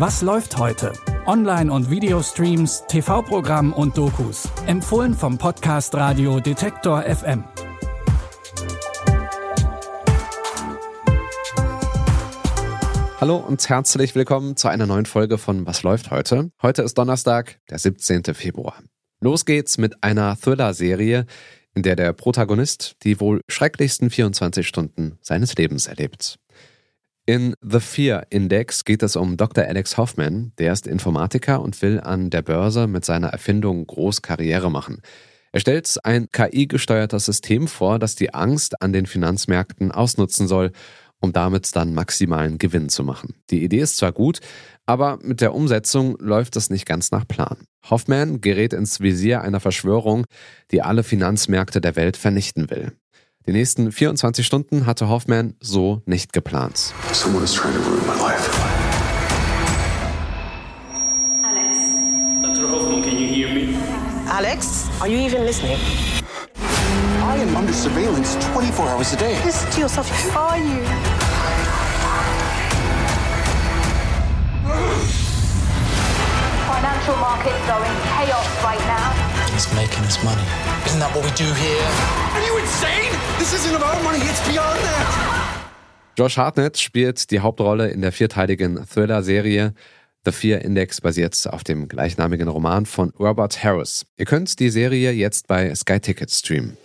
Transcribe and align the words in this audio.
Was 0.00 0.22
läuft 0.22 0.56
heute? 0.56 0.94
Online- 1.26 1.70
und 1.70 1.90
Videostreams, 1.90 2.84
TV-Programm 2.88 3.74
und 3.74 3.98
Dokus. 3.98 4.48
Empfohlen 4.66 5.12
vom 5.12 5.36
Podcast 5.36 5.94
Radio 5.94 6.40
Detektor 6.40 7.02
FM. 7.02 7.44
Hallo 13.20 13.36
und 13.36 13.68
herzlich 13.68 14.14
willkommen 14.14 14.56
zu 14.56 14.68
einer 14.68 14.86
neuen 14.86 15.04
Folge 15.04 15.36
von 15.36 15.66
Was 15.66 15.82
läuft 15.82 16.10
heute? 16.10 16.50
Heute 16.62 16.80
ist 16.80 16.96
Donnerstag, 16.96 17.60
der 17.68 17.78
17. 17.78 18.22
Februar. 18.32 18.82
Los 19.20 19.44
geht's 19.44 19.76
mit 19.76 20.02
einer 20.02 20.34
Thriller-Serie, 20.40 21.26
in 21.74 21.82
der 21.82 21.96
der 21.96 22.14
Protagonist 22.14 22.96
die 23.02 23.20
wohl 23.20 23.42
schrecklichsten 23.48 24.08
24 24.08 24.66
Stunden 24.66 25.18
seines 25.20 25.54
Lebens 25.56 25.88
erlebt. 25.88 26.38
In 27.30 27.54
The 27.62 27.78
Fear 27.78 28.26
Index 28.30 28.84
geht 28.84 29.04
es 29.04 29.14
um 29.14 29.36
Dr. 29.36 29.62
Alex 29.62 29.96
Hoffman, 29.96 30.50
der 30.58 30.72
ist 30.72 30.88
Informatiker 30.88 31.62
und 31.62 31.80
will 31.80 32.00
an 32.00 32.28
der 32.28 32.42
Börse 32.42 32.88
mit 32.88 33.04
seiner 33.04 33.28
Erfindung 33.28 33.86
groß 33.86 34.20
Karriere 34.20 34.68
machen. 34.68 35.00
Er 35.52 35.60
stellt 35.60 35.96
ein 36.02 36.26
KI-gesteuertes 36.32 37.26
System 37.26 37.68
vor, 37.68 38.00
das 38.00 38.16
die 38.16 38.34
Angst 38.34 38.82
an 38.82 38.92
den 38.92 39.06
Finanzmärkten 39.06 39.92
ausnutzen 39.92 40.48
soll 40.48 40.72
um 41.20 41.32
damit 41.32 41.76
dann 41.76 41.94
maximalen 41.94 42.58
Gewinn 42.58 42.88
zu 42.88 43.04
machen. 43.04 43.34
Die 43.50 43.62
Idee 43.62 43.80
ist 43.80 43.98
zwar 43.98 44.12
gut, 44.12 44.40
aber 44.86 45.18
mit 45.22 45.40
der 45.40 45.54
Umsetzung 45.54 46.16
läuft 46.18 46.56
es 46.56 46.70
nicht 46.70 46.86
ganz 46.86 47.10
nach 47.10 47.28
Plan. 47.28 47.58
Hoffman 47.88 48.40
gerät 48.40 48.72
ins 48.72 49.00
Visier 49.00 49.42
einer 49.42 49.60
Verschwörung, 49.60 50.24
die 50.70 50.82
alle 50.82 51.02
Finanzmärkte 51.02 51.80
der 51.80 51.94
Welt 51.96 52.16
vernichten 52.16 52.70
will. 52.70 52.92
Die 53.46 53.52
nächsten 53.52 53.90
24 53.90 54.44
Stunden 54.46 54.84
hatte 54.84 55.08
Hoffman 55.08 55.54
so 55.60 56.02
nicht 56.04 56.32
geplant. 56.34 56.92
Someone 57.12 57.42
is 57.42 57.54
trying 57.54 57.72
to 57.74 57.80
ruin 57.80 58.06
my 58.06 58.14
life. 58.22 58.50
Alex. 61.42 61.76
Dr. 62.42 62.70
Hoffman, 62.70 63.02
can 63.02 63.18
you 63.18 63.26
hear 63.26 63.48
me? 63.48 63.74
Alex, 64.28 64.88
are 65.00 65.08
you 65.08 65.18
even 65.26 65.46
listening? 65.46 65.78
I 67.22 67.36
am 67.40 67.56
under 67.56 67.72
surveillance 67.72 68.36
24 68.52 68.88
hours 68.88 69.12
a 69.14 69.16
day. 69.16 69.38
Listen 69.44 69.70
to 69.70 69.80
yourself. 69.80 70.08
Who 70.22 70.38
are 70.38 70.58
you? 70.58 70.84
Financial 76.68 77.16
markets 77.16 77.68
are 77.68 77.84
in 77.84 77.96
chaos 78.14 78.48
right 78.62 78.80
now. 78.86 79.08
He's 79.52 79.68
making 79.74 80.04
us 80.04 80.22
money. 80.24 80.44
Isn't 80.86 81.00
that 81.00 81.10
what 81.14 81.24
we 81.24 81.32
do 81.36 81.48
here? 81.52 81.86
Are 82.36 82.44
you 82.44 82.56
insane? 82.58 83.12
This 83.40 83.54
isn't 83.54 83.74
about 83.74 84.02
money, 84.04 84.18
it's 84.18 84.46
beyond 84.46 84.78
that. 84.82 85.70
Josh 86.18 86.36
Hartnett 86.36 86.76
spielt 86.76 87.30
die 87.30 87.40
Hauptrolle 87.40 87.88
in 87.88 88.02
der 88.02 88.12
vierteiligen 88.12 88.86
Thriller-Serie. 88.86 89.72
The 90.26 90.32
Fear 90.32 90.60
Index 90.60 91.00
basiert 91.00 91.48
auf 91.50 91.64
dem 91.64 91.88
gleichnamigen 91.88 92.48
Roman 92.48 92.84
von 92.84 93.14
Robert 93.18 93.64
Harris. 93.64 94.04
Ihr 94.18 94.26
könnt 94.26 94.60
die 94.60 94.68
Serie 94.68 95.12
jetzt 95.12 95.48
bei 95.48 95.74
Sky 95.74 95.98
Ticket 96.00 96.30
streamen. 96.30 96.76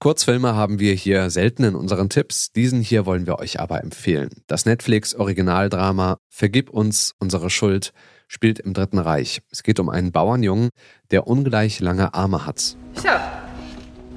Kurzfilme 0.00 0.54
haben 0.54 0.80
wir 0.80 0.92
hier 0.92 1.30
selten 1.30 1.64
in 1.64 1.74
unseren 1.74 2.10
Tipps, 2.10 2.52
diesen 2.52 2.82
hier 2.82 3.06
wollen 3.06 3.26
wir 3.26 3.38
euch 3.38 3.58
aber 3.58 3.82
empfehlen. 3.82 4.28
Das 4.48 4.66
Netflix-Originaldrama 4.66 6.18
Vergib 6.28 6.68
uns 6.68 7.14
unsere 7.18 7.48
Schuld 7.48 7.94
spielt 8.26 8.58
im 8.58 8.74
Dritten 8.74 8.98
Reich. 8.98 9.40
Es 9.50 9.62
geht 9.62 9.80
um 9.80 9.88
einen 9.88 10.12
Bauernjungen, 10.12 10.68
der 11.10 11.26
ungleich 11.26 11.80
lange 11.80 12.12
Arme 12.12 12.44
hat. 12.44 12.76
So, 12.92 13.08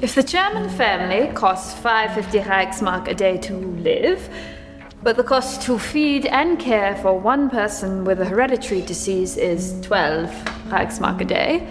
if 0.02 0.16
the 0.16 0.24
German 0.24 0.68
family 0.68 1.32
costs 1.34 1.80
550 1.80 2.40
Reichsmark 2.40 3.08
a 3.08 3.14
day 3.14 3.38
to 3.38 3.54
live, 3.54 4.30
but 5.04 5.16
the 5.16 5.24
cost 5.24 5.62
to 5.62 5.78
feed 5.78 6.26
and 6.26 6.58
care 6.58 6.96
for 6.98 7.20
one 7.20 7.52
person 7.52 8.04
with 8.04 8.20
a 8.20 8.26
hereditary 8.26 8.82
disease 8.82 9.38
is 9.38 9.80
12 9.82 10.28
Reichsmark 10.70 11.22
a 11.22 11.26
day, 11.26 11.68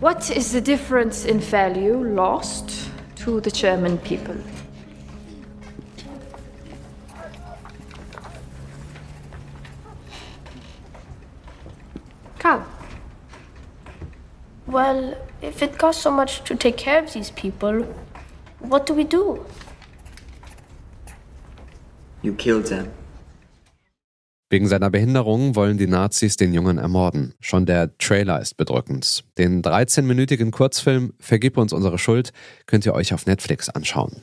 what 0.00 0.30
is 0.30 0.52
the 0.52 0.60
difference 0.60 1.26
in 1.26 1.38
value 1.38 1.96
lost 1.96 2.88
to 3.16 3.42
the 3.42 3.50
German 3.50 3.98
people? 3.98 4.36
Karl. 12.38 12.64
Well, 14.66 15.14
if 15.42 15.62
it 15.62 15.78
costs 15.78 16.02
so 16.02 16.10
much 16.10 16.42
to 16.44 16.54
take 16.54 16.76
care 16.76 17.02
of 17.02 17.12
these 17.12 17.30
people, 17.30 17.84
what 18.60 18.88
do 18.88 18.94
we 18.94 19.04
do? 19.04 19.44
You 22.22 22.34
killed 22.34 22.66
them. 22.66 22.88
Wegen 24.50 24.66
seiner 24.66 24.88
Behinderung 24.88 25.56
wollen 25.56 25.76
die 25.76 25.86
Nazis 25.86 26.36
den 26.36 26.54
Jungen 26.54 26.78
ermorden. 26.78 27.34
Schon 27.38 27.66
der 27.66 27.96
Trailer 27.98 28.40
ist 28.40 28.56
bedrückend. 28.56 29.24
Den 29.36 29.62
13-minütigen 29.62 30.50
Kurzfilm 30.50 31.12
Vergib 31.20 31.58
uns 31.58 31.74
unsere 31.74 31.98
Schuld 31.98 32.32
könnt 32.64 32.86
ihr 32.86 32.94
euch 32.94 33.12
auf 33.12 33.26
Netflix 33.26 33.68
anschauen. 33.68 34.22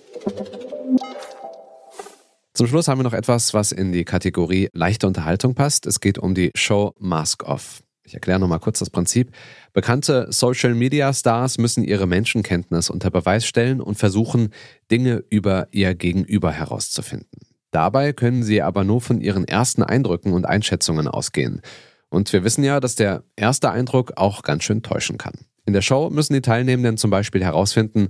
Zum 2.55 2.65
Schluss 2.67 2.87
haben 2.87 2.99
wir 2.99 3.03
noch 3.03 3.13
etwas, 3.13 3.53
was 3.53 3.71
in 3.71 3.91
die 3.91 4.03
Kategorie 4.03 4.69
leichte 4.73 5.05
Unterhaltung 5.05 5.53
passt. 5.53 5.85
Es 5.85 5.99
geht 5.99 6.17
um 6.17 6.33
die 6.33 6.51
Show 6.55 6.95
Mask 6.97 7.43
Off. 7.43 7.83
Ich 8.05 8.13
erkläre 8.13 8.39
nochmal 8.39 8.59
kurz 8.59 8.79
das 8.79 8.91
Prinzip. 8.91 9.31
Bekannte 9.73 10.27
Social-Media-Stars 10.29 11.57
müssen 11.57 11.83
ihre 11.83 12.05
Menschenkenntnis 12.05 12.89
unter 12.89 13.09
Beweis 13.09 13.45
stellen 13.45 13.81
und 13.81 13.95
versuchen, 13.95 14.49
Dinge 14.91 15.23
über 15.29 15.67
ihr 15.71 15.95
Gegenüber 15.95 16.51
herauszufinden. 16.51 17.41
Dabei 17.71 18.13
können 18.13 18.43
sie 18.43 18.61
aber 18.61 18.83
nur 18.83 19.01
von 19.01 19.19
ihren 19.19 19.47
ersten 19.47 19.83
Eindrücken 19.83 20.33
und 20.33 20.45
Einschätzungen 20.45 21.07
ausgehen. 21.07 21.61
Und 22.09 22.31
wir 22.31 22.43
wissen 22.43 22.63
ja, 22.63 22.79
dass 22.79 22.95
der 22.95 23.23
erste 23.35 23.71
Eindruck 23.71 24.13
auch 24.15 24.43
ganz 24.43 24.63
schön 24.63 24.83
täuschen 24.83 25.17
kann. 25.17 25.33
In 25.65 25.73
der 25.73 25.81
Show 25.81 26.09
müssen 26.11 26.33
die 26.33 26.41
Teilnehmenden 26.41 26.97
zum 26.97 27.09
Beispiel 27.09 27.43
herausfinden, 27.43 28.09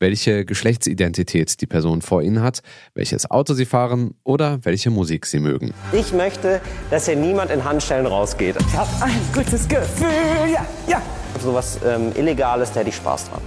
welche 0.00 0.44
Geschlechtsidentität 0.44 1.60
die 1.60 1.66
Person 1.66 2.02
vor 2.02 2.22
ihnen 2.22 2.42
hat, 2.42 2.60
welches 2.94 3.30
Auto 3.30 3.54
sie 3.54 3.66
fahren 3.66 4.14
oder 4.24 4.58
welche 4.64 4.90
Musik 4.90 5.26
sie 5.26 5.38
mögen. 5.38 5.72
Ich 5.92 6.12
möchte, 6.12 6.60
dass 6.90 7.06
hier 7.06 7.16
niemand 7.16 7.50
in 7.50 7.64
Handstellen 7.64 8.06
rausgeht. 8.06 8.56
Ich 8.58 8.76
hab 8.76 8.88
ein 9.02 9.20
gutes 9.32 9.68
Gefühl. 9.68 10.08
Ja, 10.52 10.66
ja. 10.88 11.02
So 11.40 11.54
was 11.54 11.78
ähm, 11.84 12.12
Illegales, 12.16 12.72
da 12.72 12.80
hätte 12.80 12.88
ich 12.88 12.96
Spaß 12.96 13.30
dran. 13.30 13.40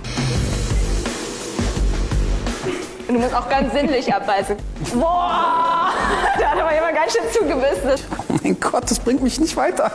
Du 3.08 3.14
musst 3.20 3.36
auch 3.36 3.50
ganz 3.50 3.74
sinnlich 3.74 4.12
abbeißen. 4.14 4.56
Boah, 4.94 5.92
da 6.40 6.52
hat 6.52 6.60
aber 6.60 6.74
jemand 6.74 6.96
ganz 6.96 7.14
schön 7.14 7.24
zugebissen. 7.32 8.06
Oh 8.30 8.36
mein 8.42 8.60
Gott, 8.60 8.90
das 8.90 9.00
bringt 9.00 9.22
mich 9.22 9.40
nicht 9.40 9.56
weiter. 9.56 9.92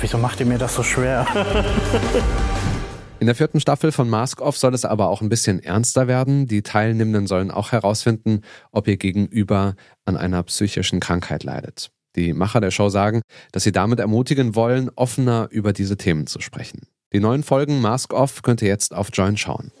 Wieso 0.00 0.18
macht 0.18 0.40
ihr 0.40 0.46
mir 0.46 0.58
das 0.58 0.74
so 0.74 0.82
schwer? 0.82 1.26
In 3.18 3.26
der 3.26 3.34
vierten 3.34 3.60
Staffel 3.60 3.92
von 3.92 4.10
Mask 4.10 4.42
Off 4.42 4.58
soll 4.58 4.74
es 4.74 4.84
aber 4.84 5.08
auch 5.08 5.22
ein 5.22 5.30
bisschen 5.30 5.62
ernster 5.62 6.06
werden. 6.06 6.46
Die 6.46 6.62
Teilnehmenden 6.62 7.26
sollen 7.26 7.50
auch 7.50 7.72
herausfinden, 7.72 8.42
ob 8.72 8.86
ihr 8.88 8.98
Gegenüber 8.98 9.74
an 10.04 10.18
einer 10.18 10.42
psychischen 10.42 11.00
Krankheit 11.00 11.42
leidet. 11.42 11.90
Die 12.14 12.34
Macher 12.34 12.60
der 12.60 12.70
Show 12.70 12.90
sagen, 12.90 13.22
dass 13.52 13.64
sie 13.64 13.72
damit 13.72 14.00
ermutigen 14.00 14.54
wollen, 14.54 14.90
offener 14.96 15.48
über 15.50 15.72
diese 15.72 15.96
Themen 15.96 16.26
zu 16.26 16.40
sprechen. 16.40 16.88
Die 17.14 17.20
neuen 17.20 17.42
Folgen 17.42 17.80
Mask 17.80 18.12
Off 18.12 18.42
könnt 18.42 18.60
ihr 18.60 18.68
jetzt 18.68 18.94
auf 18.94 19.08
Join 19.12 19.38
schauen. 19.38 19.72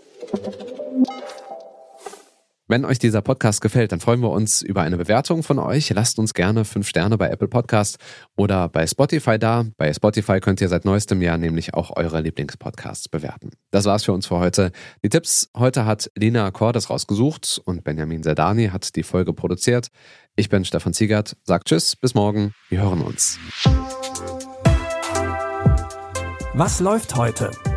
Wenn 2.68 2.84
euch 2.84 2.98
dieser 2.98 3.22
Podcast 3.22 3.60
gefällt, 3.60 3.92
dann 3.92 4.00
freuen 4.00 4.20
wir 4.20 4.30
uns 4.30 4.60
über 4.60 4.82
eine 4.82 4.96
Bewertung 4.96 5.44
von 5.44 5.60
euch. 5.60 5.90
Lasst 5.90 6.18
uns 6.18 6.34
gerne 6.34 6.64
fünf 6.64 6.88
Sterne 6.88 7.16
bei 7.16 7.28
Apple 7.28 7.46
Podcast 7.46 7.98
oder 8.36 8.68
bei 8.68 8.88
Spotify 8.88 9.38
da. 9.38 9.66
Bei 9.76 9.92
Spotify 9.92 10.40
könnt 10.40 10.60
ihr 10.60 10.68
seit 10.68 10.84
neuestem 10.84 11.22
Jahr 11.22 11.38
nämlich 11.38 11.74
auch 11.74 11.96
eure 11.96 12.20
Lieblingspodcasts 12.20 13.08
bewerten. 13.08 13.50
Das 13.70 13.84
war's 13.84 14.04
für 14.04 14.12
uns 14.12 14.26
für 14.26 14.40
heute. 14.40 14.72
Die 15.04 15.08
Tipps 15.08 15.48
heute 15.56 15.86
hat 15.86 16.10
Lina 16.16 16.50
Cordes 16.50 16.90
rausgesucht 16.90 17.62
und 17.64 17.84
Benjamin 17.84 18.24
Zerdani 18.24 18.66
hat 18.66 18.96
die 18.96 19.04
Folge 19.04 19.32
produziert. 19.32 19.86
Ich 20.34 20.48
bin 20.48 20.64
Stefan 20.64 20.92
Ziegert, 20.92 21.36
sagt 21.44 21.68
Tschüss, 21.68 21.94
bis 21.94 22.14
morgen. 22.16 22.52
Wir 22.68 22.82
hören 22.82 23.00
uns. 23.00 23.38
Was 26.54 26.80
läuft 26.80 27.14
heute? 27.14 27.52